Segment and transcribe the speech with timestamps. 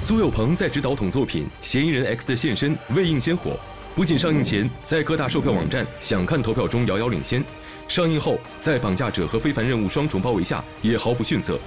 [0.00, 3.54] 苏有朋在执导统作品《嫌疑人 X 的现身》未映先火，
[3.94, 7.44] 不仅上映前在各大售票网站想看投票中遥遥领先，
[7.86, 11.60] 上映后在绑架者和非凡任务双重包围下也毫不逊色。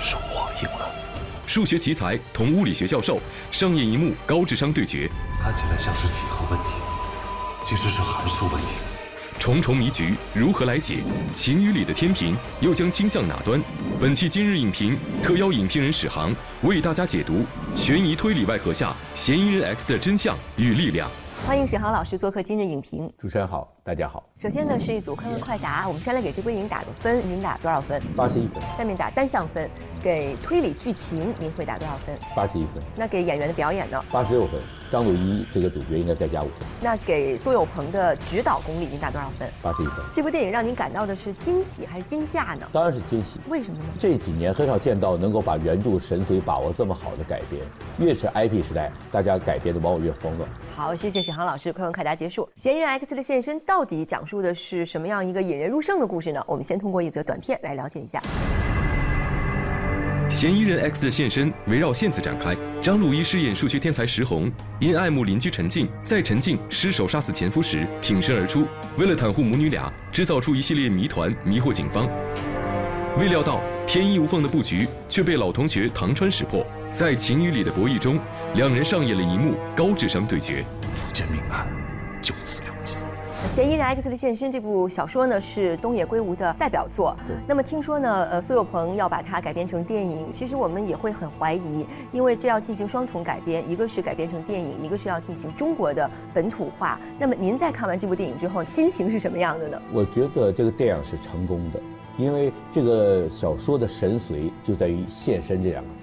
[0.00, 0.90] 是我赢了。
[1.46, 3.20] 数学奇才同物理学教授
[3.52, 5.08] 上演一幕高智商对决，
[5.40, 6.70] 看起来像是几何问题，
[7.64, 8.87] 其实是函数问题。
[9.38, 10.98] 重重迷局如何来解？
[11.32, 13.62] 情与理的天平又将倾向哪端？
[14.00, 17.44] 本期今日影评特邀影评人史航为大家解读
[17.74, 21.08] 悬疑推理外壳下嫌疑人 X 的真相与力量。
[21.46, 23.10] 欢迎史航老师做客今日影评。
[23.16, 24.22] 主持人好，大家好。
[24.38, 27.98] 首先呢是一组快问快答，我们先来给这部电影打个分，您打多少分？
[28.14, 28.62] 八十一分。
[28.76, 29.68] 下面打单项分，
[30.02, 32.14] 给推理剧情您会打多少分？
[32.36, 32.84] 八十一分。
[32.94, 34.04] 那给演员的表演呢？
[34.12, 34.60] 八十六分。
[34.90, 36.66] 张鲁一这个主角应该再加五分。
[36.80, 39.48] 那给苏有朋的指导功力您打多少分？
[39.62, 40.04] 八十一分。
[40.12, 42.68] 这部电影让您感到的是惊喜还是惊吓呢？
[42.70, 43.40] 当然是惊喜。
[43.48, 43.84] 为什么呢？
[43.98, 47.66] 这几年很少见到能够把原著神髓把握这么好的改编，
[47.98, 50.48] 越是 IP 时代，大家改编的往往越慌乱。
[50.74, 52.46] 好，谢谢沈航老师，快问快答结束。
[52.56, 56.42] 嫌疑人 X 的现身到底讲述的是什么样一个引人入胜的故事呢？
[56.46, 58.22] 我们先通过一则短片来了解一下。
[60.30, 62.54] 嫌疑人 X 的现身围绕线子展开。
[62.82, 68.66] 张鲁一饰演数学天才石红，因爱慕邻居陈静，在陈静失手杀死前夫时挺身而出，
[68.98, 72.06] 为了袒护母女俩，制造出一系列谜团迷惑警方。
[73.18, 78.20] 未料到天衣无缝的布局却被老同学唐川识破，在情与理的博弈中，
[78.54, 80.62] 两人上演了一幕高智商对决。
[80.92, 81.66] 福建命案
[82.20, 82.97] 就此了结。
[83.46, 87.16] 嫌疑人 X 的现身这部小说呢是东野圭吾的代表作。
[87.46, 97.00] 那么听说呢，呃，苏有朋要把它改编成电影，其实我们也会很怀疑，因为这要进行双重改编，一个是改编成电影，一个是要进行中国的本土化。
[97.18, 99.80] 那么您在看完这部电影之后，心情是什么样的呢？
[99.92, 101.80] 我觉得这个电影是成功的，
[102.18, 106.00] 因为这个小说的神髓就在于“现身”这两个字，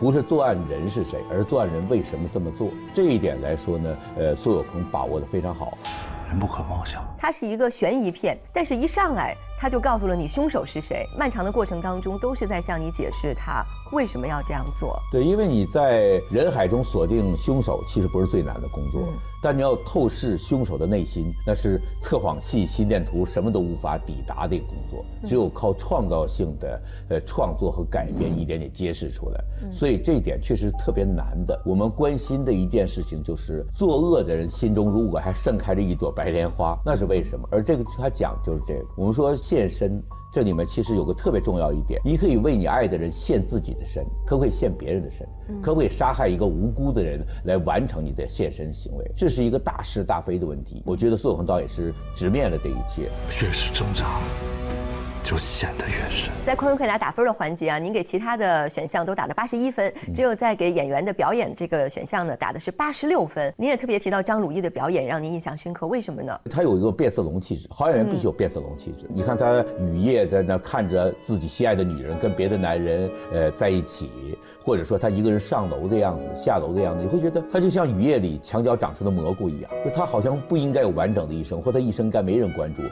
[0.00, 2.70] 不是作案人是谁，而作案人为什么这么做。
[2.92, 5.78] 这一点来说呢，呃，苏有朋把握的非常好。
[6.28, 7.02] 人不可貌相。
[7.18, 11.04] 它是一个悬疑片，但是一上来他就告诉了你凶手是谁。
[11.18, 14.96] 漫长的过程当中，都是在向你解释他为什么要这样做。
[15.10, 19.02] 对，因为你在人海中锁定凶手，其实不是最难的工作，
[19.42, 25.04] 但你要透视凶手的内心，那是测谎器、心电图什么都无法抵达的一个工作。
[25.26, 26.80] 只有靠创造性的
[27.10, 29.44] 呃创作和改变，一点点揭示出来。
[29.72, 31.60] 所以这一点确实特别难的。
[31.66, 37.48] 我们关心的一件事情就是作恶的人心中如果还盛开着一朵白莲花，那是为什么？
[37.50, 38.84] 而这个他讲就是这个。
[38.96, 40.00] 我们说献身，
[40.32, 45.26] 这里面其实有个特别重要一点，你可以为你爱的人献自己的身，可不可以献别人的身？
[45.62, 49.10] 可不可以杀害一个无辜的人来完成你的献身行为？
[49.16, 50.82] 这是一个大是大非的问题。
[50.84, 53.10] 我觉得苏有朋导演是直面了这一切。
[53.42, 54.20] 越是挣扎，
[55.22, 56.32] 就显得越深。
[56.44, 63.52] 在快问快答打分的环节啊，您给其他的选项都打的八十一分，只有在给演员的表演这个选项呢打的是八十六分。
[63.56, 66.40] 您也特别提到张鲁一的表演让您印象深刻，为什么呢？
[66.50, 69.06] 他有一个变色龙气质，好演员必须有变色龙气质。
[69.12, 74.10] 你看他雨夜在那看着自己心爱的女人跟别的男人呃在一起，
[74.64, 82.82] 或者说他一个人上楼的样子、下楼的样子，你会觉得他就像雨夜里墙角长出的蘑菇一样，就他好像不应该有完整的一生，或他一生该没人关注。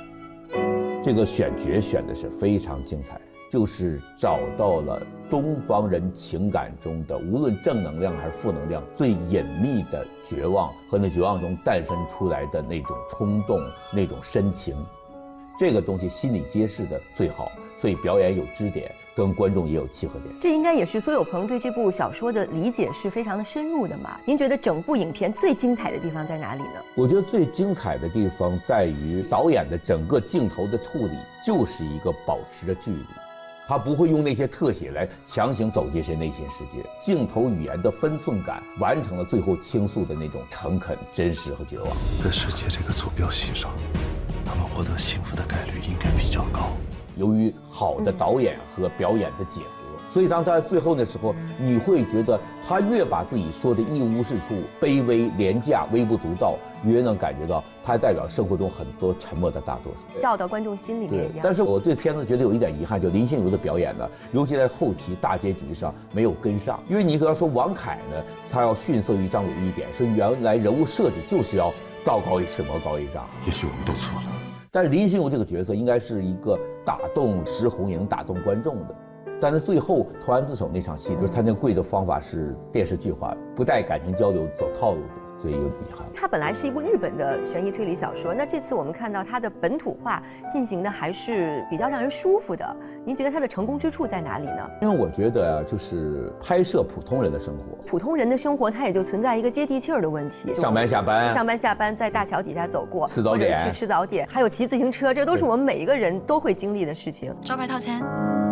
[1.06, 5.00] 这个选角选的是非常精彩，就是找到了
[5.30, 13.60] 东方人情感中的无论正能量还是负能量最隐秘的绝望和那绝望中诞生出来的那种冲动、
[13.92, 14.74] 那种深情，
[15.56, 20.34] 这个东西心理揭示的最好，所以表演有支点，跟观众也有契合点。
[20.38, 24.20] 这应该也是苏有朋对这部小说的理解是非常的深入的嘛？
[24.26, 26.84] 您觉得整部影片最精彩的地方在哪里呢？
[26.94, 33.06] 我觉得最精彩的地方在于导演的整个镜头的处理，就是一个保持着距离，
[33.66, 41.88] 他不会用那些特写来强行走进谁内心世界，镜头语言的分寸感完成了最后倾诉的那种诚恳、真实和绝望。
[42.22, 43.70] 在世界这个坐标系上，
[44.44, 46.72] 他们获得幸福的概率应该比较高。
[47.16, 49.68] 由于好的导演和表演的结合，
[50.10, 60.04] 所以当他最后的时候，你会觉得他越把自己说的一无是处、卑微、廉价、微不足道，越能感觉到他代表生活中很多沉默的大多数。
[60.20, 61.40] 照到观众心里面一样。
[61.42, 66.78] 但是我对片子觉得有一点遗憾，就林心如的表演呢，尤其在后期大结局上没有跟上。
[66.88, 71.72] 因为你可能说王凯呢，他要逊色于张鲁一点，说原来人物设计就是要
[72.04, 73.26] 道高一尺，魔高一丈。
[73.46, 74.45] 也许我们都错了。
[74.70, 78.94] 但是林心如这个角色应该是一个打动石红也能打动观众的，
[79.40, 85.25] 但是最后投案自首那场戏，就是他那跪的方法是电视剧化，不带感情交流，走套路的。
[85.40, 86.06] 所以有遗憾。
[86.14, 92.76] 它本来是一部日本的悬疑推理小说，那这次我们看到它的本土化进行的还是比较让人舒服的。
[93.04, 94.70] 您觉得它的成功之处在哪里呢？
[94.82, 100.54] 因为我觉得啊，就是拍摄普通人的生活，普通人的生活，它也就存在一个接地气儿的问题。
[100.54, 107.34] 上班下班，上班下班，在大桥底下走过，吃早点，去吃早点，还有骑自行车，这都是我们每一个人都会经历的事情。
[107.42, 108.45] 招牌套餐。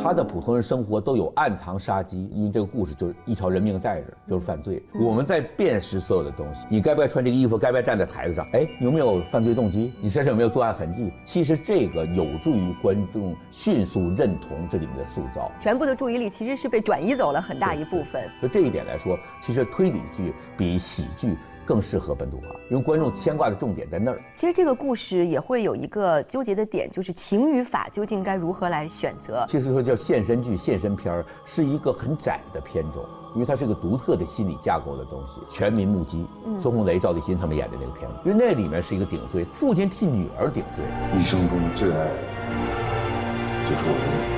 [0.00, 4.80] 他的普通人生活都有暗藏杀机，因为这个故事就是一条人命在这，就是犯罪。
[4.94, 8.46] 我们在辨识所有的东西，你该不该穿这个衣服，该不该站在台子上？
[8.52, 9.92] 哎，有没有犯罪动机？
[10.00, 11.12] 你身上有没有作案痕迹？
[11.24, 15.50] 其实这个有助于观众迅速认同这里面的塑造。
[15.58, 18.22] 全部的注意力其实是被转移走了很大一部分。
[18.40, 21.36] 就这一点来说，其实推理剧比喜剧。
[21.68, 24.18] 更适合本土化，因为观众牵挂的重点在那儿。
[24.32, 29.44] 其实这个故事也会有一个纠结的点，就是情与法究竟该如何来选择。
[29.46, 33.04] 其实说叫现身剧、现身片儿，是一个很窄的片种，
[33.34, 35.42] 因为它是个独特的心理架构的东西。
[35.46, 36.26] 全民目击，
[36.58, 40.82] 孙红雷、赵立新他们演的那个片子，因为那里面是一个顶罪，父亲替女儿顶罪，
[41.20, 42.14] 一生中最爱的
[43.68, 44.37] 就是我的女儿。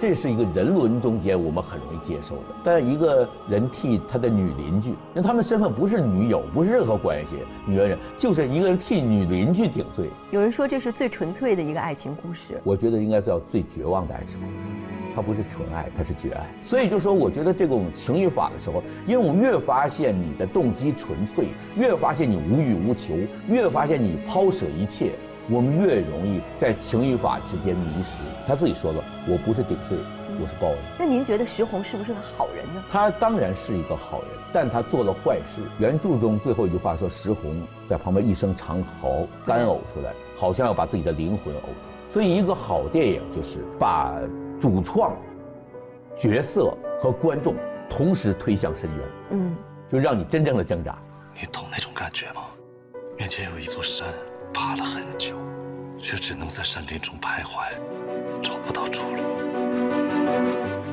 [0.00, 7.36] 这是一个人伦中间我们很容易接受的，但一个人替他的女邻居，因为他们的身份不是女友，不是任何关系，
[7.66, 10.08] 女人就是一个人替女邻居顶罪。
[10.30, 14.68] 有人说这是最纯粹的一个爱情故事，我觉得应该叫最绝望的爱情故事。
[15.14, 16.50] 它不是纯爱，它是绝爱。
[16.62, 23.12] 所以就说，我觉得这种情与法的时候，因为我越发现你的动机纯粹，越发现你无欲无求，
[23.50, 25.10] 越发现你抛舍一切。
[25.50, 28.20] 我们越容易在情与法之间迷失。
[28.46, 29.98] 他自己说了，我不是顶罪，
[30.40, 30.78] 我是报恩。
[30.96, 32.84] 那您觉得石红是不是个好人呢？
[32.88, 35.60] 他当然是一个好人，但他做了坏事。
[35.80, 42.12] 原著中最后一句话说，石红在旁边一声长嚎，干呕出来，好像要把自己的灵魂呕出。
[42.12, 44.20] 所以，一个好电影就是把
[44.60, 45.16] 主创、
[46.16, 47.56] 角色和观众
[47.88, 49.08] 同时推向深渊。
[49.32, 49.56] 嗯，
[49.90, 50.96] 就让你真正的挣扎。
[51.34, 52.42] 你懂那种感觉吗？
[53.18, 54.06] 面前有一座山。
[54.52, 55.36] 爬了很久，
[55.98, 57.72] 却只能在山林中徘徊，
[58.42, 59.39] 找不到出路。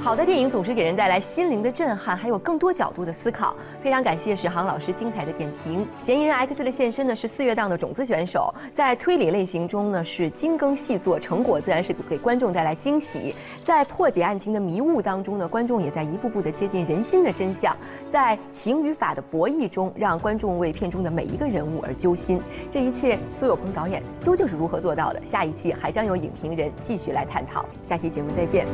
[0.08, 3.54] 好的电影总是给人带来心灵的震撼，还有更多角度的思考。
[3.82, 5.86] 非常感谢史航老师精彩的点评。
[6.00, 13.36] 嫌疑人 X 的现身呢是四月档的种子选手，在推理类型中呢是精耕细作，成果自然是给观众带来惊喜。
[13.62, 17.76] 在破解案情的迷雾当中呢，观众也在一步步的接近人心的真相。
[18.10, 22.42] 在情与法的博弈中，让观众为片中的每一个人物而揪心。
[22.72, 25.22] 这一切，苏有朋导演究竟是如何做到的？
[25.22, 27.66] 下一期还将有影评人继续来探讨。
[27.84, 28.66] 下期节目再见。